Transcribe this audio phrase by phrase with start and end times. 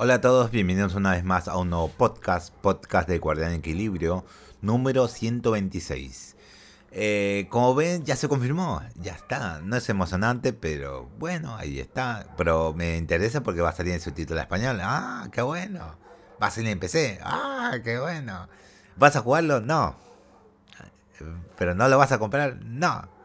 [0.00, 4.24] Hola a todos, bienvenidos una vez más a un nuevo podcast, podcast de Guardián Equilibrio,
[4.60, 6.36] número 126.
[6.92, 9.60] Eh, como ven, ya se confirmó, ya está.
[9.60, 12.28] No es emocionante, pero bueno, ahí está.
[12.36, 14.78] Pero me interesa porque va a salir en subtítulo español.
[14.80, 15.96] Ah, qué bueno.
[16.40, 17.18] Va a salir en PC.
[17.20, 18.48] Ah, qué bueno.
[18.94, 19.60] ¿Vas a jugarlo?
[19.60, 19.96] No.
[21.58, 22.60] ¿Pero no lo vas a comprar?
[22.62, 23.17] No.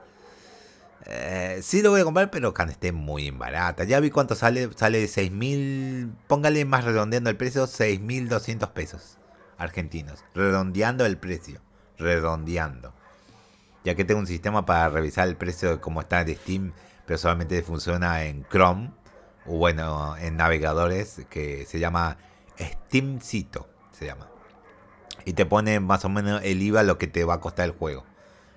[1.05, 3.83] Eh, sí lo voy a comprar, pero que esté muy barata.
[3.83, 4.69] Ya vi cuánto sale.
[4.75, 6.13] Sale 6.000.
[6.27, 7.65] Póngale más redondeando el precio.
[7.65, 9.17] 6.200 pesos
[9.57, 10.23] argentinos.
[10.33, 11.61] Redondeando el precio.
[11.97, 12.93] Redondeando.
[13.83, 16.73] Ya que tengo un sistema para revisar el precio de cómo está de Steam.
[17.05, 18.91] Pero solamente funciona en Chrome.
[19.45, 21.21] O bueno, en navegadores.
[21.29, 22.17] Que se llama
[22.57, 23.67] Steamcito.
[23.91, 24.29] Se llama.
[25.25, 27.71] Y te pone más o menos el IVA lo que te va a costar el
[27.71, 28.05] juego.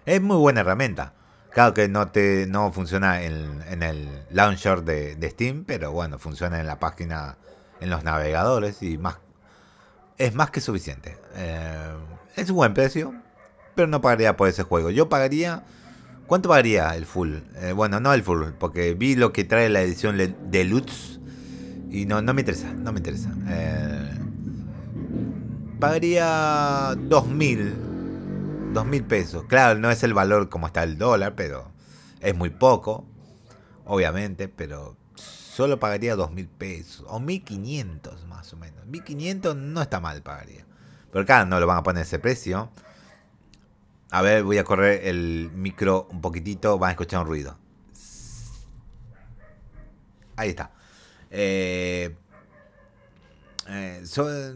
[0.05, 1.15] Es muy buena herramienta.
[1.57, 6.67] Claro que no te no funciona en, el launcher de, Steam, pero bueno, funciona en
[6.67, 7.39] la página,
[7.81, 9.17] en los navegadores y más
[10.19, 11.17] es más que suficiente.
[11.35, 11.95] Eh,
[12.37, 13.15] es un buen precio,
[13.75, 14.91] pero no pagaría por ese juego.
[14.91, 15.65] Yo pagaría,
[16.27, 17.37] ¿cuánto pagaría el full?
[17.55, 20.19] Eh, bueno, no el full, porque vi lo que trae la edición
[20.51, 21.21] deluxe
[21.91, 23.31] y no, no me interesa, no me interesa.
[23.49, 24.11] Eh,
[25.81, 27.96] pagaría 2000
[28.77, 29.45] dos mil pesos.
[29.45, 31.73] Claro, no es el valor como está el dólar, pero
[32.21, 33.07] es muy poco,
[33.87, 38.85] obviamente, pero solo pagaría dos mil pesos, o mil quinientos más o menos.
[38.87, 40.67] Mil quinientos no está mal, pagaría.
[41.11, 42.71] Pero claro, no lo van a poner ese precio.
[44.11, 47.59] A ver, voy a correr el micro un poquitito, van a escuchar un ruido.
[50.37, 50.71] Ahí está.
[51.31, 52.15] Eh,
[53.69, 54.03] eh,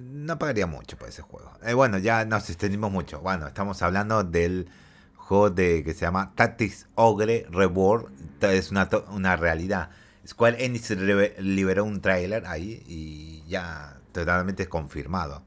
[0.00, 1.52] no pagaría mucho por ese juego.
[1.62, 3.20] Eh, bueno, ya nos extendimos mucho.
[3.20, 4.68] Bueno, estamos hablando del
[5.16, 8.12] juego de que se llama Tactics Ogre Reborn.
[8.40, 9.90] Es una, una realidad.
[10.26, 15.42] Square Enix liberó un trailer ahí y ya totalmente confirmado.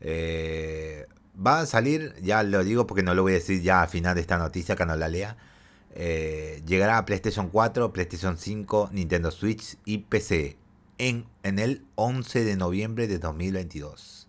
[0.00, 3.88] Eh, va a salir, ya lo digo porque no lo voy a decir ya al
[3.88, 5.36] final de esta noticia que no la lea.
[6.66, 10.61] llegará a PlayStation 4, PlayStation 5, Nintendo Switch y PC
[11.02, 11.26] en,
[11.58, 14.28] el 11 de noviembre de 2022.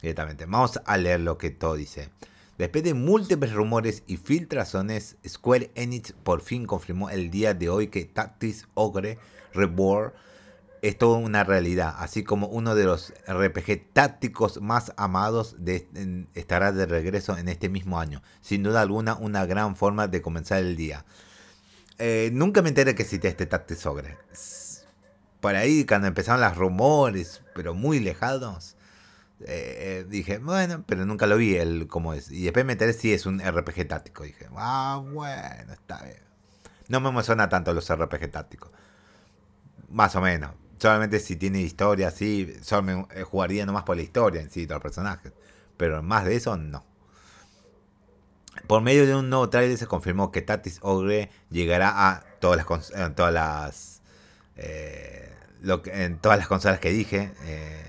[0.00, 0.46] Directamente.
[0.46, 2.10] Vamos a leer lo que todo dice.
[2.56, 7.88] Después de múltiples rumores y filtraciones, Square Enix por fin confirmó el día de hoy
[7.88, 9.18] que Tactics Ogre
[9.52, 10.12] Reborn
[10.82, 15.56] es toda una realidad, así como uno de los RPG tácticos más amados
[16.34, 18.22] estará de regreso en este mismo año.
[18.40, 21.04] Sin duda alguna, una gran forma de comenzar el día.
[21.98, 24.16] Eh, nunca me enteré que existe este Tactics Ogre
[25.40, 28.76] por ahí cuando empezaron los rumores, pero muy lejanos,
[29.40, 29.44] eh,
[30.00, 32.30] eh, dije, bueno, pero nunca lo vi el cómo es.
[32.30, 34.24] Y después me enteré si es un RPG táctico.
[34.24, 36.22] Dije, ah, bueno, está bien.
[36.88, 38.70] No me emociona tanto los RPG tácticos.
[39.88, 40.52] Más o menos.
[40.78, 44.66] Solamente si tiene historia, sí, solo me eh, jugaría nomás por la historia en sí,
[44.66, 45.32] de los personajes.
[45.76, 46.84] Pero más de eso, no.
[48.66, 53.14] Por medio de un nuevo trailer se confirmó que Tatis Ogre llegará a todas las,
[53.14, 54.02] todas las
[55.86, 57.32] en todas las consolas que dije.
[57.44, 57.82] Eh,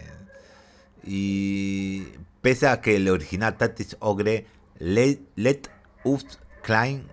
[1.03, 2.07] y
[2.41, 4.45] pese a que el original Tactics Ogre
[4.79, 5.61] Let, Let
[6.03, 7.03] Us Climb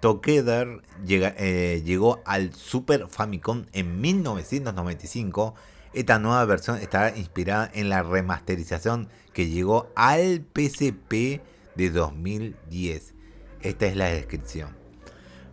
[0.00, 5.54] Together eh, llegó al Super Famicom en 1995,
[5.92, 11.40] esta nueva versión estará inspirada en la remasterización que llegó al PSP
[11.76, 13.14] de 2010.
[13.60, 14.70] Esta es la descripción.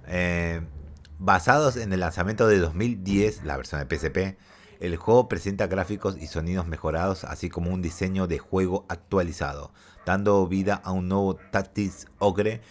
[0.07, 0.61] Eh,
[1.21, 4.37] Basados en el lanzamiento de 2010, la versión de PSP,
[4.79, 9.73] el juego presenta gráficos y sonidos mejorados, así como un diseño de juego actualizado,
[10.05, 12.61] dando vida a un nuevo Tactics Ogre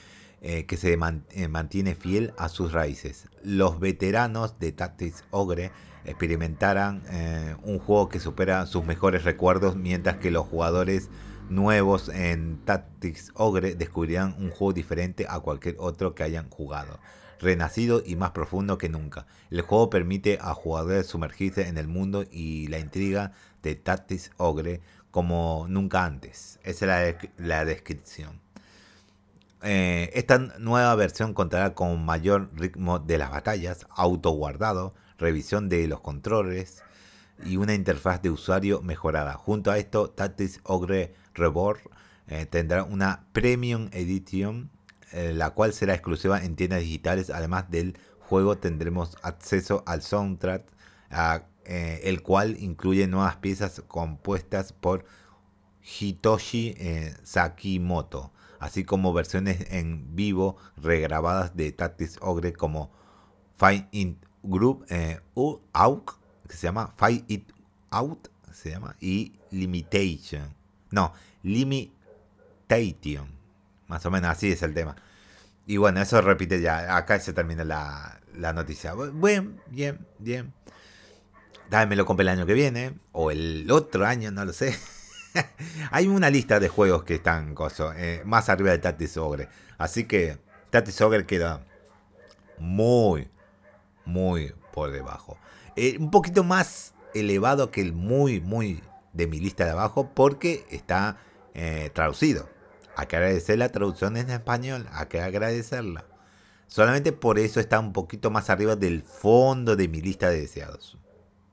[0.41, 3.29] eh, que se eh, mantiene fiel a sus raíces.
[3.45, 5.71] Los veteranos de Tactics Ogre
[6.07, 11.11] experimentarán eh, un juego que supera sus mejores recuerdos, mientras que los jugadores
[11.51, 16.99] nuevos en Tactics Ogre descubrirán un juego diferente a cualquier otro que hayan jugado
[17.41, 19.27] renacido y más profundo que nunca.
[19.51, 24.81] El juego permite a jugadores sumergirse en el mundo y la intriga de Tactics Ogre
[25.11, 26.59] como nunca antes.
[26.63, 28.41] Esa es la, descripción.
[29.63, 36.01] Eh, esta nueva versión contará con mayor ritmo de las batallas, autoguardado, revisión de los
[36.01, 36.83] controles
[37.45, 39.35] y una interfaz de usuario mejorada.
[39.35, 41.81] Junto a esto, Tactics Ogre Reborn
[42.29, 44.71] eh, tendrá una Premium Edition
[45.13, 47.31] eh, la cual será exclusiva en tiendas digitales.
[47.31, 50.67] Además del juego tendremos acceso al soundtrack,
[51.65, 55.05] eh, el cual incluye nuevas piezas compuestas por
[55.83, 62.91] Hitoshi eh, Sakimoto, así como versiones en vivo regrabadas de Tactics Ogre como
[63.57, 67.53] Fight It Group, que se llama Fight It
[67.91, 68.29] Out
[68.59, 70.55] se llama y Limitation.
[70.91, 71.13] No,
[71.43, 73.38] Limitation.
[73.89, 74.97] Más o menos así es el tema.
[75.67, 76.97] Y bueno, eso repite ya.
[76.97, 78.95] Acá se termina la, la noticia.
[78.95, 80.55] Bien, bien, bien.
[81.69, 82.99] Dame lo compré el año que viene.
[83.13, 84.79] O el otro año, no lo sé.
[85.91, 87.55] Hay una lista de juegos que están
[87.97, 89.49] eh, más arriba de Tati Ogre.
[89.77, 90.39] Así que
[90.71, 91.65] Tati Ogre queda
[92.59, 93.29] muy,
[94.05, 95.39] muy por debajo.
[95.77, 98.83] Eh, un poquito más elevado que el muy, muy
[99.13, 101.19] de mi lista de abajo porque está
[101.55, 102.49] eh, traducido.
[102.99, 106.05] Agradecer la traducción en español, hay que agradecerla.
[106.67, 110.99] Solamente por eso está un poquito más arriba del fondo de mi lista de deseados.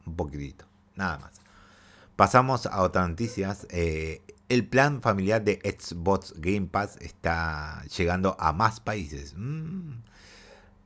[0.07, 0.65] Un poquitito,
[0.95, 1.33] nada más.
[2.15, 3.67] Pasamos a otras noticias.
[3.69, 9.35] Eh, el plan familiar de Xbox Game Pass está llegando a más países.
[9.37, 9.99] Mm.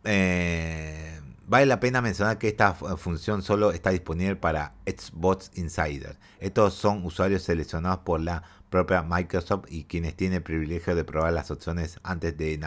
[0.04, 6.18] Eh, vale la pena mencionar que esta función solo está disponible para Xbox Insider.
[6.42, 11.52] Estos son usuarios seleccionados por la propia Microsoft y quienes tienen privilegio de probar las
[11.52, 12.60] opciones antes, de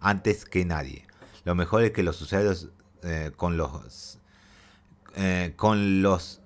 [0.00, 1.06] antes que nadie.
[1.44, 2.70] Lo mejor es que los usuarios
[3.02, 4.18] eh, con los
[5.56, 6.40] con los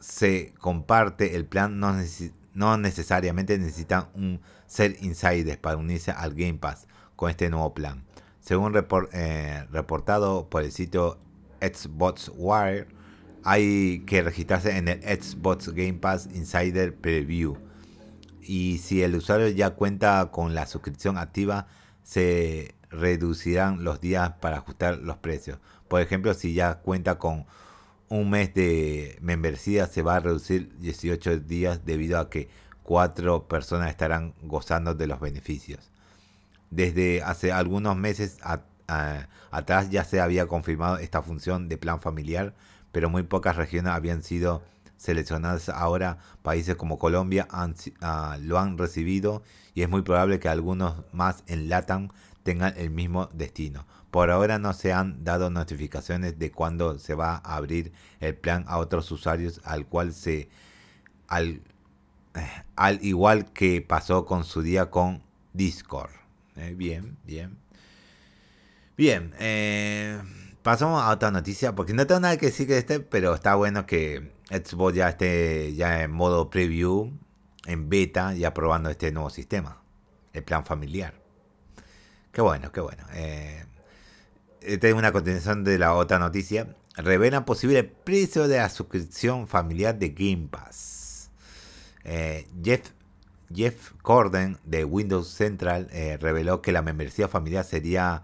[0.00, 1.94] se comparte el plan, no,
[2.54, 8.04] no necesariamente necesitan un ser insiders para unirse al Game Pass con este nuevo plan.
[8.40, 8.72] Según
[9.12, 11.18] eh, reportado por el sitio
[11.60, 12.86] Xbox Wire,
[13.42, 17.56] hay que registrarse en el Xbox Game Pass Insider Preview.
[18.46, 21.66] Y si el usuario ya cuenta con la suscripción activa,
[22.04, 25.58] se reducirán los días para ajustar los precios.
[25.88, 27.46] Por ejemplo, si ya cuenta con
[28.08, 32.48] un mes de membresía se va a reducir 18 días debido a que
[32.84, 35.90] cuatro personas estarán gozando de los beneficios.
[36.70, 38.38] Desde hace algunos meses
[39.50, 42.54] atrás ya se había confirmado esta función de plan familiar,
[42.92, 44.62] pero muy pocas regiones habían sido
[44.96, 45.68] seleccionadas.
[45.68, 49.42] Ahora países como Colombia ah, lo han recibido
[49.74, 52.08] y es muy probable que algunos más en LATAM
[52.42, 53.86] tengan el mismo destino.
[54.10, 58.64] Por ahora no se han dado notificaciones de cuándo se va a abrir el plan
[58.68, 60.48] a otros usuarios al cual se
[61.28, 61.60] al,
[62.34, 65.22] eh, al igual que pasó con su día con
[65.52, 66.10] Discord.
[66.56, 67.58] Eh, bien, bien.
[68.96, 70.18] Bien, eh,
[70.62, 73.84] pasamos a otra noticia porque no tengo nada que decir que este, pero está bueno
[73.84, 77.12] que Xbox ya esté ya en modo preview,
[77.66, 79.82] en beta, ya probando este nuevo sistema,
[80.32, 81.14] el plan familiar.
[82.32, 83.04] Qué bueno, qué bueno.
[83.14, 83.64] Eh,
[84.60, 86.76] esta es una continuación de la otra noticia.
[86.96, 91.30] Revela posible precio de la suscripción familiar de Game Pass.
[92.04, 92.90] Eh, Jeff,
[93.52, 98.22] Jeff Corden de Windows Central eh, reveló que la membresía familiar sería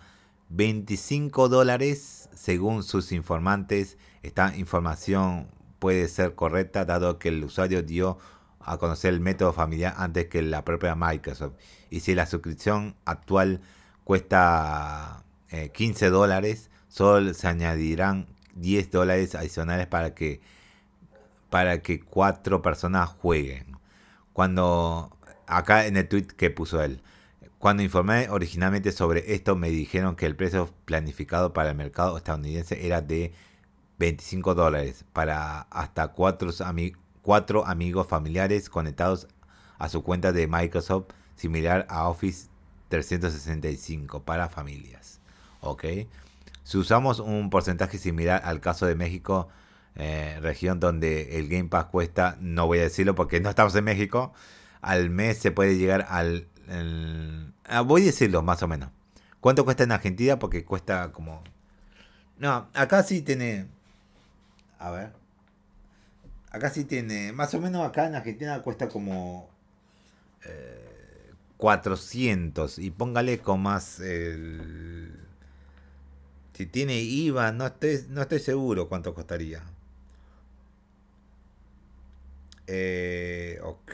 [0.51, 3.99] 25 dólares según sus informantes.
[4.23, 5.49] Esta información
[5.82, 8.17] puede ser correcta dado que el usuario dio
[8.61, 11.55] a conocer el método familiar antes que la propia Microsoft.
[11.90, 13.61] Y si la suscripción actual
[14.05, 15.25] cuesta
[15.73, 20.40] 15 eh, dólares, solo se añadirán 10 dólares adicionales para que
[21.50, 23.76] para que cuatro personas jueguen.
[24.32, 25.19] Cuando
[25.49, 27.02] acá en el tweet que puso él,
[27.58, 32.87] cuando informé originalmente sobre esto me dijeron que el precio planificado para el mercado estadounidense
[32.87, 33.32] era de
[34.02, 36.50] 25 dólares para hasta cuatro,
[37.23, 39.28] cuatro amigos familiares conectados
[39.78, 42.49] a su cuenta de Microsoft similar a Office
[42.88, 45.21] 365 para familias.
[45.61, 45.85] ¿ok?
[46.64, 49.49] Si usamos un porcentaje similar al caso de México,
[49.94, 53.85] eh, región donde el Game Pass cuesta, no voy a decirlo porque no estamos en
[53.85, 54.32] México,
[54.80, 56.49] al mes se puede llegar al...
[57.66, 58.90] Ah, voy a decirlo más o menos.
[59.38, 60.40] ¿Cuánto cuesta en Argentina?
[60.40, 61.44] Porque cuesta como...
[62.38, 63.68] No, acá sí tiene...
[64.83, 65.12] A ver.
[66.51, 67.33] Acá sí tiene...
[67.33, 69.49] Más o menos acá en Argentina cuesta como...
[71.57, 72.79] 400.
[72.79, 75.23] Eh, y póngale con más el
[76.55, 79.62] si tiene IVA, no estoy, no estoy seguro cuánto costaría.
[82.67, 83.93] Eh, ok,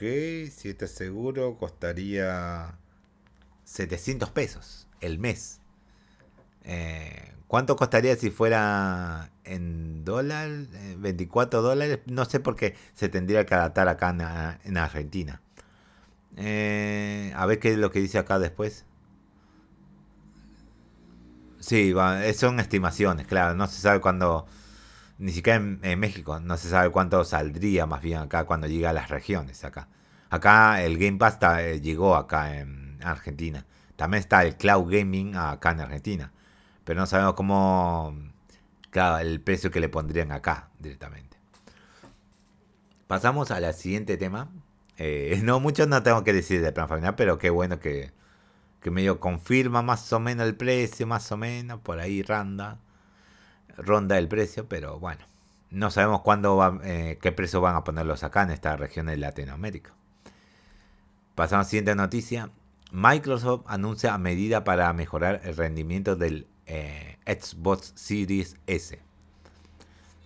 [0.50, 2.76] si estás seguro, costaría
[3.64, 5.60] 700 pesos el mes.
[6.64, 10.50] Eh, ¿Cuánto costaría si fuera en dólar?
[10.98, 11.98] 24 eh, dólares.
[12.04, 15.40] No sé por qué se tendría que adaptar acá en, Argentina.
[16.36, 18.84] Eh, a ver qué es lo que dice acá después.
[21.58, 21.94] Sí,
[22.34, 23.54] son estimaciones, claro.
[23.54, 24.46] No se sabe cuándo,
[25.18, 28.92] ni siquiera en, México, no se sabe cuánto saldría más bien acá cuando llega a
[28.92, 29.88] las regiones acá.
[30.30, 33.64] Acá el Game Pass eh, llegó acá en Argentina.
[33.96, 36.32] También está el Cloud Gaming acá en Argentina.
[36.88, 38.16] Pero no sabemos cómo,
[39.20, 41.36] el precio que le pondrían acá directamente.
[43.06, 44.48] Pasamos a la siguiente tema.
[44.96, 48.10] Eh, no, mucho no tengo que decir de plan familiar, pero qué bueno que,
[48.80, 52.78] que medio confirma más o menos el precio, más o menos, por ahí ronda,
[53.76, 55.26] ronda el precio, pero bueno,
[55.70, 59.18] no sabemos cuándo va, eh, qué precio van a ponerlos acá en esta región de
[59.18, 59.92] Latinoamérica.
[61.34, 62.50] Pasamos a la siguiente noticia.
[62.92, 68.98] Microsoft anuncia medida para mejorar el rendimiento del eh, Xbox Series S.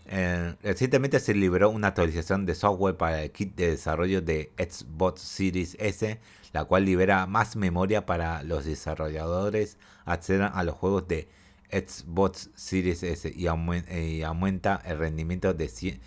[0.07, 5.23] Eh, recientemente se liberó una actualización de software para el kit de desarrollo de Xbox
[5.23, 6.21] Series S,
[6.53, 11.29] la cual libera más memoria para los desarrolladores acceder a los juegos de
[11.71, 16.01] Xbox Series S y, aumenta el rendimiento de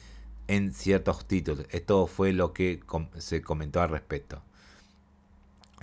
[0.48, 1.66] en ciertos títulos.
[1.72, 2.82] Esto fue lo que
[3.18, 4.44] se comentó al respecto.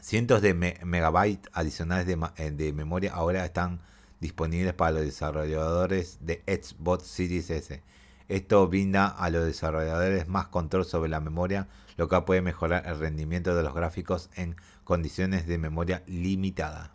[0.00, 3.80] Cientos de megabytes adicionales de, eh, de, memoria ahora están
[4.22, 7.82] disponibles para los desarrolladores de Xbox Series S.
[8.28, 12.98] Esto brinda a los desarrolladores más control sobre la memoria, lo que puede mejorar el
[12.98, 16.94] rendimiento de los gráficos en condiciones de memoria limitada.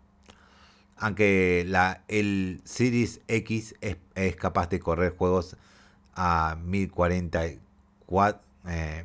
[0.96, 3.98] Aunque la, el Series X es,
[4.38, 5.58] capaz de correr juegos
[6.16, 8.42] a 1044,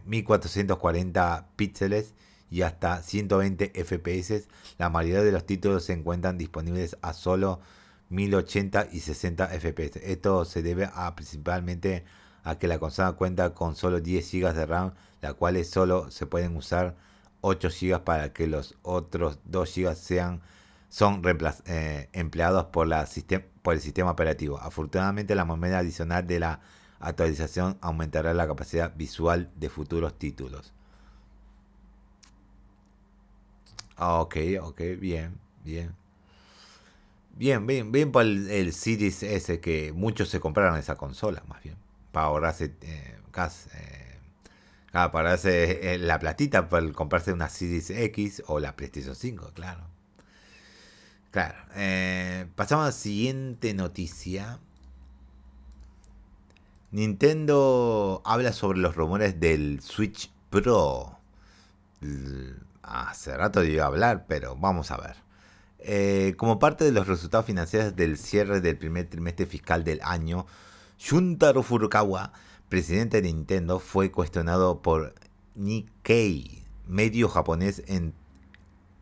[0.07, 2.14] 1440 eh, píxeles
[2.50, 4.49] y hasta 120 FPS,
[4.79, 7.61] la mayoría de los títulos se encuentran disponibles a solo
[8.12, 9.97] 1080 y 60 FPS.
[10.02, 12.04] Esto se debe a principalmente
[12.45, 16.26] a que la consola cuenta con solo 10 GB de RAM, las cuales solo se
[16.26, 16.97] pueden usar
[17.40, 20.42] 8 GB para que los otros 2 GB sean
[20.88, 21.23] son
[21.66, 23.09] eh, empleados por, la
[23.62, 24.59] por el sistema operativo.
[24.61, 26.61] Afortunadamente la moneda adicional de la
[27.00, 30.73] actualización aumentará la capacidad visual de futuros títulos.
[33.99, 36.01] Ok, ok, bien, bien.
[37.34, 41.76] Bien, bien, bien por el, Series S que muchos se compraron esa consola, más bien
[42.12, 44.18] para ahorrarse eh, eh,
[44.92, 49.80] para ahorrarse eh, la platita para comprarse una Series X o la PlayStation 5, claro.
[51.30, 51.56] Claro.
[52.54, 54.60] pasamos a la siguiente noticia.
[56.90, 61.18] Nintendo habla sobre los rumores del Switch Pro.
[62.82, 65.16] Hace rato iba a hablar, pero vamos a ver.
[66.36, 70.46] Como parte de los resultados financieros del cierre del primer trimestre fiscal del año,
[70.98, 72.32] Shuntaro Furukawa,
[72.68, 75.14] presidente de Nintendo, fue cuestionado por
[75.54, 77.82] Nikkei, medio japonés,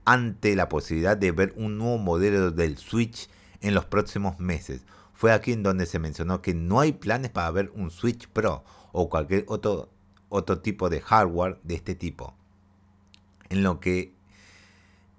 [0.05, 3.29] ante la posibilidad de ver un nuevo modelo del Switch
[3.61, 4.83] en los próximos meses.
[5.13, 8.65] Fue aquí en donde se mencionó que no hay planes para ver un Switch Pro
[8.93, 9.91] o cualquier otro,
[10.31, 12.35] otro tipo de hardware de este tipo.
[13.51, 14.15] En lo que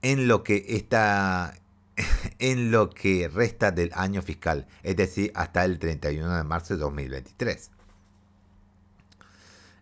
[0.02, 1.56] en lo que está
[2.40, 6.80] en lo que resta del año fiscal, es decir, hasta el 31 de marzo de
[6.80, 7.72] 2023.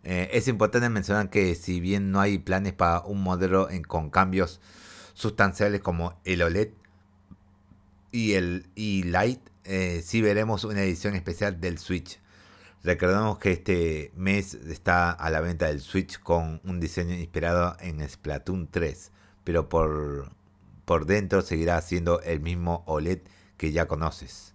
[0.03, 4.61] Eh, es importante mencionar que si bien no hay planes para un modelo con cambios
[5.13, 6.69] sustanciales como el OLED
[8.11, 12.19] y el e-Light, eh, sí veremos una edición especial del Switch.
[12.83, 18.07] Recordemos que este mes está a la venta el Switch con un diseño inspirado en
[18.07, 19.11] Splatoon 3,
[19.49, 20.29] pero por
[20.85, 23.21] por dentro seguirá siendo el mismo OLED
[23.57, 24.53] que ya conoces.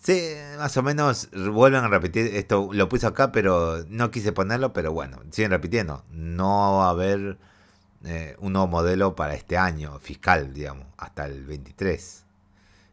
[0.00, 4.72] Sí, más o menos vuelven a repetir esto, lo puse acá, pero no quise ponerlo,
[4.72, 6.04] pero bueno, siguen repitiendo.
[6.12, 7.38] No va a haber
[8.04, 12.24] eh, un nuevo modelo para este año fiscal, digamos, hasta el 23.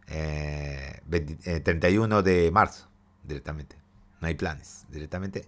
[0.08, 2.88] 31 eh, de marzo,
[3.24, 3.76] directamente.
[4.22, 5.48] No hay planes, directamente.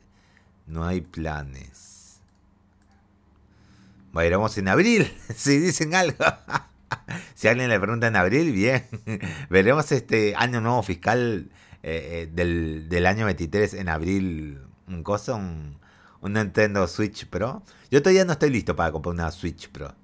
[0.68, 1.97] No hay planes.
[4.26, 6.24] Iremos en abril, si dicen algo.
[7.36, 8.86] si alguien le pregunta en abril, bien.
[9.50, 11.50] Veremos este año nuevo fiscal
[11.84, 14.62] eh, eh, del, año 23 en abril.
[14.88, 15.78] Un cosa, un,
[16.22, 17.64] Nintendo Switch Pro.
[17.90, 19.96] Yo todavía no estoy listo para comprar una Switch Pro.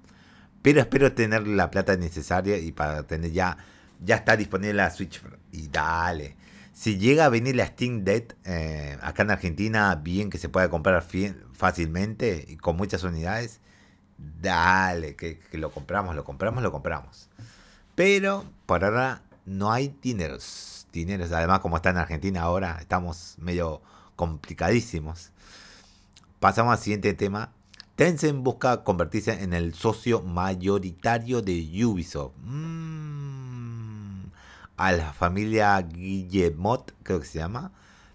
[0.62, 3.58] Pero espero tener la plata necesaria y para tener ya,
[4.00, 5.38] ya está disponible la Switch Pro.
[5.52, 6.38] Y dale.
[6.72, 10.70] Si llega a venir la Steam Deck eh, acá en Argentina, bien que se pueda
[10.70, 11.06] comprar
[11.54, 13.60] fácilmente y con muchas unidades
[14.42, 17.30] dale, que, lo compramos, lo compramos, lo compramos.
[17.96, 20.88] Pero por ahora no hay dineros.
[20.92, 23.82] Dineros, además como está en Argentina ahora, estamos medio
[24.16, 25.32] complicadísimos.
[26.40, 27.52] Pasamos al siguiente tema.
[27.96, 32.34] Tencent busca convertirse en el socio mayoritario de Ubisoft.
[32.44, 34.24] Mm.
[34.78, 37.72] A la familia Guillemot, creo que se llama,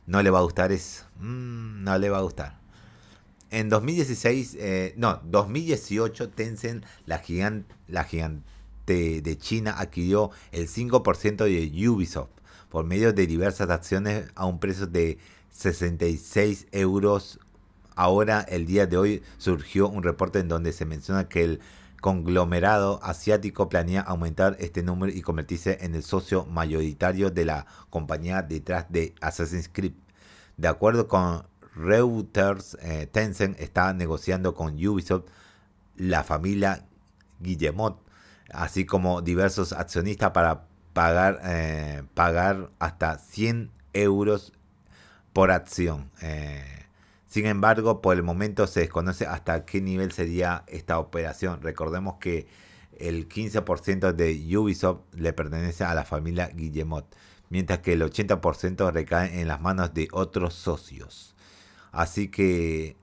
[0.07, 1.05] no le va a gustar eso.
[1.21, 2.59] Mm, no le va a gustar.
[3.51, 7.23] En 2016, eh, no, 2018, Tencent, la
[7.89, 12.31] la gigante de China, adquirió el 5% de Ubisoft
[12.69, 15.19] por medio de diversas acciones a un precio de
[15.51, 17.41] 66 euros
[17.99, 21.61] ahora, el día de hoy, surgió un reporte en donde se menciona que el
[22.01, 28.43] conglomerado asiático planea aumentar este número y convertirse en el socio mayoritario de la compañía
[28.43, 29.95] detrás de Assassin's Creed.
[30.57, 31.45] De acuerdo con
[31.79, 35.27] Reuters, eh, Tencent está negociando con Ubisoft,
[35.97, 36.85] la familia
[37.41, 38.01] Guillemot,
[38.53, 44.53] así como diversos accionistas para pagar, eh, pagar hasta 100 euros
[45.33, 46.11] por acción.
[46.21, 46.65] Eh,
[47.29, 51.63] sin embargo, por el momento se desconoce hasta qué nivel sería esta operación.
[51.63, 52.49] Recordemos que
[52.99, 57.07] el 15% de Ubisoft le pertenece a la familia Guillemot,
[57.51, 61.37] mientras que el 80% recae en las manos de otros socios.
[61.93, 62.97] Así que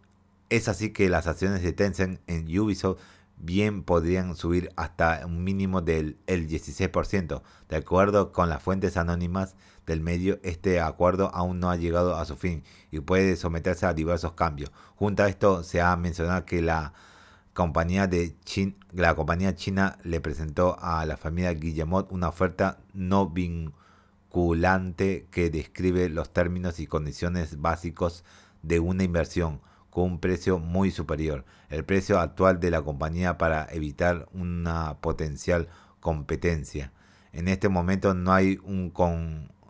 [0.50, 3.00] es así que las acciones de Tencent en Ubisoft
[3.38, 7.42] bien podrían subir hasta un mínimo del el 16%.
[7.70, 12.26] De acuerdo con las fuentes anónimas del medio, este acuerdo aún no ha llegado a
[12.26, 14.72] su fin y puede someterse a diversos cambios.
[14.96, 16.94] Junto a esto se ha mencionado que la
[17.54, 18.36] compañía, de
[18.92, 26.10] la compañía china le presentó a la familia Guillemot una oferta no vinculante que describe
[26.10, 28.24] los términos y condiciones básicos
[28.68, 31.46] de una inversión con un precio muy superior.
[31.70, 35.70] El precio actual de la compañía para evitar una potencial
[36.00, 36.92] competencia.
[37.32, 38.92] En este momento no hay un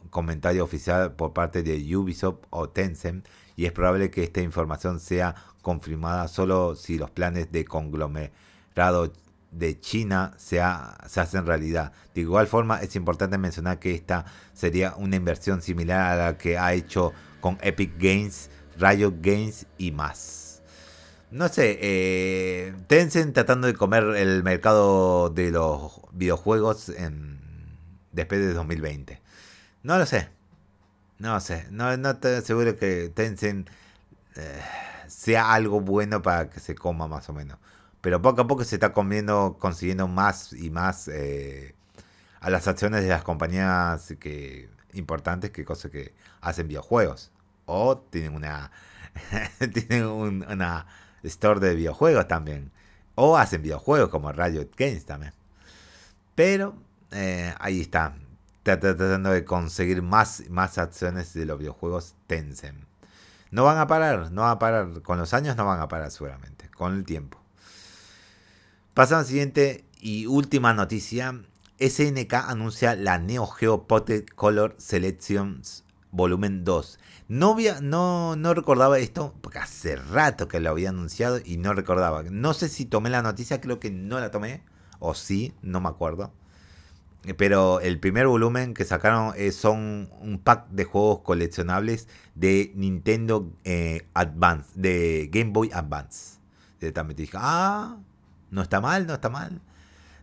[0.10, 5.36] comentario oficial por parte de Ubisoft o Tencent y es probable que esta información sea
[5.62, 9.12] confirmada solo si los planes de conglomerado
[9.52, 10.62] de China se,
[11.08, 11.94] se hacen realidad.
[12.14, 16.58] De igual forma es importante mencionar que esta sería una inversión similar a la que
[16.58, 20.62] ha hecho con Epic Games Riot Games y más.
[21.32, 26.92] No sé, eh, Tencent tratando de comer el mercado de los videojuegos
[28.12, 29.22] después de 2020.
[29.84, 30.30] No lo sé.
[31.20, 31.68] No lo sé.
[31.72, 33.70] No, no estoy seguro que Tencent
[34.36, 34.62] eh,
[35.08, 37.58] sea algo bueno para que se coma más o menos.
[38.02, 41.76] Pero poco a poco se está comiendo, consiguiendo más y más eh,
[42.40, 47.32] a las acciones de las compañías que importantes que cosas que hacen videojuegos
[47.66, 48.72] o tienen una
[49.74, 50.86] tienen una
[51.24, 52.72] store de videojuegos también.
[53.16, 55.34] O hacen videojuegos como Riot Games también.
[56.36, 56.76] Pero
[57.12, 58.16] eh, ahí está.
[58.64, 62.86] Tratando de conseguir más más acciones de los videojuegos Tencent.
[63.52, 65.02] No van a parar no van a parar.
[65.02, 66.70] Con los años no van a parar seguramente.
[66.70, 67.40] Con el tiempo.
[68.94, 71.42] Pasamos a la siguiente y última noticia.
[71.80, 75.85] SNK anuncia la Neo Geo Pocket Color Selections
[76.16, 81.58] Volumen 2 no, no, no recordaba esto, porque hace rato que lo había anunciado y
[81.58, 82.24] no recordaba.
[82.24, 84.64] No sé si tomé la noticia, creo que no la tomé,
[85.00, 86.32] o sí, no me acuerdo.
[87.38, 93.52] Pero el primer volumen que sacaron eh, son un pack de juegos coleccionables de Nintendo
[93.64, 96.38] eh, Advance, de Game Boy Advance.
[96.80, 97.98] Directamente dije, ah,
[98.52, 99.60] no está mal, no está mal.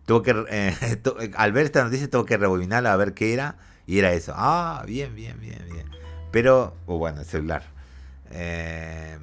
[0.07, 1.03] Tuvo que, eh,
[1.37, 3.57] al ver esta noticia, tuve que rebobinarla a ver qué era.
[3.93, 4.33] Y era eso.
[4.35, 5.85] Ah, bien, bien, bien, bien.
[6.31, 7.63] Pero, o bueno, el celular.
[8.31, 9.19] Eh,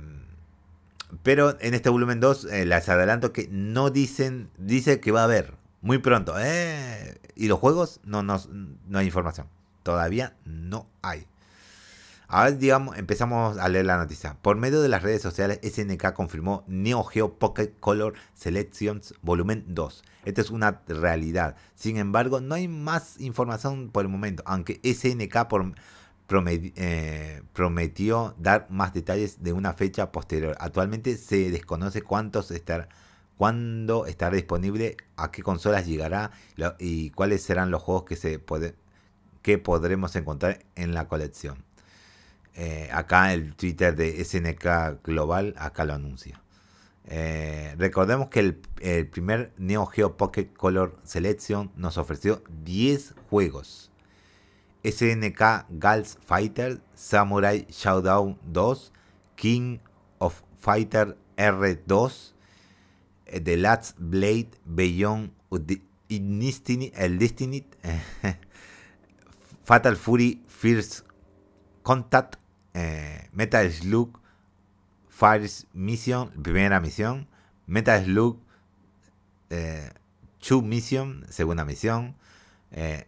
[1.23, 5.23] pero en este volumen 2 eh, les adelanto que no dicen, dice que va a
[5.23, 6.35] haber muy pronto.
[6.37, 8.39] Eh, y los juegos, no, no,
[8.87, 9.47] no hay información.
[9.81, 11.25] Todavía no hay.
[12.31, 14.37] Ahora, digamos, empezamos a leer la noticia.
[14.39, 20.03] Por medio de las redes sociales, SNK confirmó Neo Geo Pocket Color Selections Volumen 2.
[20.25, 21.55] Esta es una realidad.
[21.73, 24.43] Sin embargo, no hay más información por el momento.
[24.45, 25.37] Aunque SNK
[26.75, 30.55] eh, prometió dar más detalles de una fecha posterior.
[30.59, 32.89] Actualmente se desconoce cuántos estar,
[33.37, 36.29] cuándo estará disponible, a qué consolas llegará
[36.77, 38.39] y cuáles serán los juegos que, se
[39.41, 41.67] que podremos encontrar en la colección.
[42.61, 46.41] Eh, acá el Twitter de SNK Global, acá lo anuncia.
[47.05, 53.91] Eh, recordemos que el, primer Neo Geo Pocket Color Selection nos ofreció 10 juegos
[54.83, 58.91] SNK Gals Fighter, Samurai Showdown 2,
[59.37, 59.79] King
[60.17, 62.33] of Fighter R2,
[63.27, 65.31] eh, The Last Blade Beyond
[66.09, 67.65] Destiny, el Destiny,
[69.63, 71.05] Fatal Fury First
[71.83, 72.35] Contact,
[72.73, 74.19] eh, Metal Slug
[75.09, 77.27] First Mission, primera misión,
[77.67, 78.39] Metal Slug
[79.49, 79.91] eh,
[80.39, 82.15] Two Mission, segunda misión,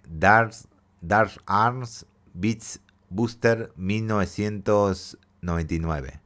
[0.09, 0.53] Dark
[1.01, 6.21] Dark Arms Beats Booster 1999.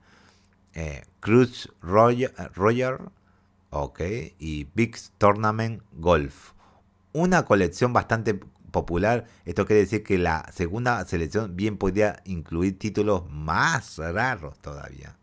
[0.73, 3.01] Eh, Cruz Roger,
[3.71, 4.01] ok,
[4.37, 6.51] y Big Tournament Golf.
[7.13, 8.39] Una colección bastante
[8.75, 9.23] popular.
[9.45, 15.15] Esto quiere decir que la segunda selección bien podría incluir títulos más raros todavía.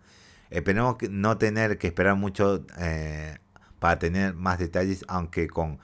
[0.49, 3.37] Esperemos no tener que esperar mucho eh,
[3.79, 5.79] para tener más detalles, aunque con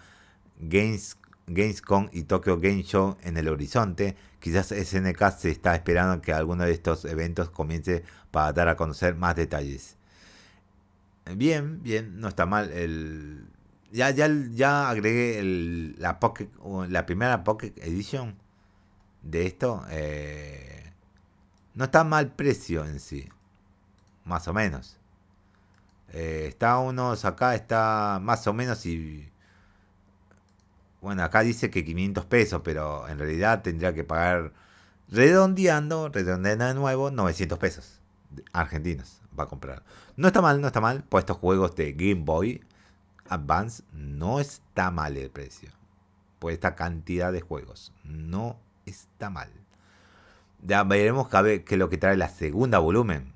[0.58, 6.32] Games, Gamescom y Tokyo Game Show en el horizonte, quizás SNK se está esperando que
[6.32, 9.98] alguno de estos eventos comience para dar a conocer más detalles.
[11.36, 12.70] Bien, bien, no está mal.
[12.72, 13.44] El,
[13.92, 16.48] ya, ya, ya agregué el, la, Pocket,
[16.88, 18.36] la primera Pocket Edition
[19.22, 19.84] de esto.
[19.90, 20.92] Eh,
[21.74, 23.28] no está mal precio en sí.
[24.24, 24.98] Más o menos.
[26.12, 29.28] Eh, está unos acá, está más o menos y...
[31.00, 34.52] Bueno, acá dice que 500 pesos, pero en realidad tendría que pagar,
[35.08, 38.00] redondeando, redondeando de nuevo, 900 pesos
[38.52, 39.82] argentinos va a comprar.
[40.16, 41.04] No está mal, no está mal.
[41.04, 42.62] Por estos juegos de Game Boy
[43.28, 45.70] Advance, no está mal el precio.
[46.38, 47.92] Por esta cantidad de juegos.
[48.04, 49.50] No está mal.
[50.62, 53.32] Ya veremos qué es lo que trae la segunda volumen.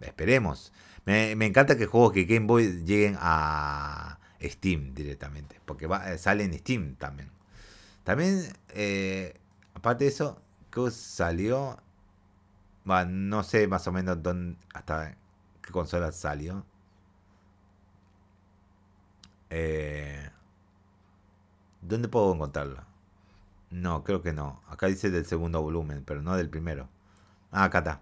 [0.00, 0.72] Esperemos.
[1.04, 5.60] Me, encanta que juegos que Game Boy lleguen a Steam directamente.
[5.64, 7.30] Porque va, eh, sale en Steam también.
[8.04, 9.34] También, eh,
[9.74, 11.78] aparte de eso, ¿qué salió?
[12.84, 15.14] no sé más o menos dónde, hasta
[15.62, 16.64] qué consola salió.
[19.50, 20.30] Eh,
[21.80, 22.86] ¿Dónde puedo encontrarla?
[23.70, 24.60] No, creo que no.
[24.68, 26.88] Acá dice del segundo volumen, pero no del primero.
[27.52, 28.00] Ah, acá está.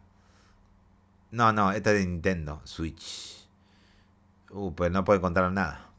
[1.30, 3.48] No, no, esta es de Nintendo Switch.
[4.50, 5.90] Uh, pues no puedo encontrar nada.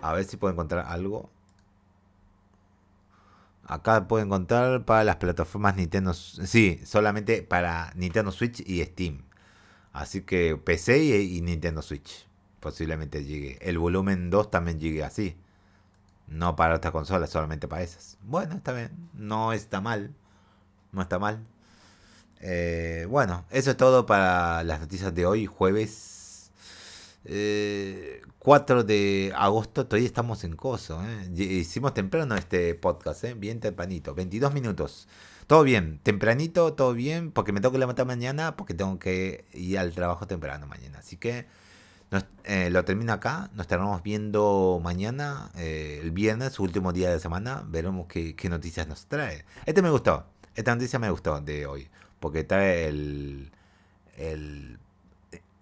[0.00, 1.30] A ver si puedo encontrar algo.
[3.64, 6.14] Acá puedo encontrar para las plataformas Nintendo.
[6.14, 9.27] Sí, solamente para Nintendo Switch y Steam.
[9.98, 12.28] Así que PC y, Nintendo Switch.
[12.60, 13.58] Posiblemente llegue.
[13.60, 15.36] El volumen 2 también llegue así.
[16.28, 18.16] No para otras consolas, solamente para esas.
[18.22, 18.92] Bueno, está bien.
[19.14, 20.14] No está mal.
[20.92, 21.44] No está mal.
[22.40, 26.52] Eh, bueno, eso es todo para las noticias de hoy, jueves
[27.24, 29.86] 4 eh, de agosto.
[29.86, 31.02] Todavía estamos en coso.
[31.04, 31.42] Eh.
[31.42, 35.08] Hicimos temprano este podcast, bien tempranito, 22 minutos.
[35.48, 39.78] Todo bien, tempranito, todo bien, porque me tengo que levantar mañana, porque tengo que ir
[39.78, 40.98] al trabajo temprano mañana.
[40.98, 41.46] Así que
[42.70, 48.36] lo termino acá, nos estaremos viendo mañana, el viernes, último día de semana, veremos qué,
[48.50, 49.46] noticias nos trae.
[49.64, 50.26] Este me gustó.
[50.54, 51.88] Esta noticia me gustó de hoy,
[52.20, 53.50] porque trae el,
[54.18, 54.78] el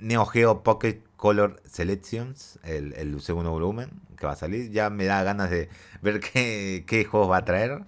[0.00, 4.72] Neo Geo Pocket Color Selections, el, segundo volumen que va a salir.
[4.72, 5.68] Ya me da ganas de
[6.02, 7.84] ver qué, qué juegos va a traer.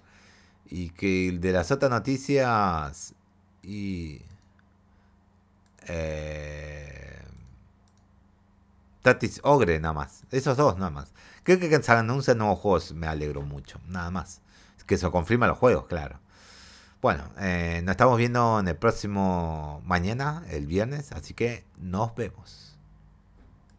[0.69, 3.13] Y que de las otras noticias
[3.63, 4.21] y...
[5.87, 7.19] Eh,
[9.01, 10.23] Tatis Ogre nada más.
[10.31, 11.11] Esos dos nada más.
[11.43, 13.79] Creo que se anuncian nuevos juegos me alegro mucho.
[13.87, 14.41] Nada más.
[14.85, 16.19] Que eso confirma los juegos, claro.
[17.01, 22.68] Bueno, eh, nos estamos viendo en el próximo mañana, el viernes, así que nos vemos.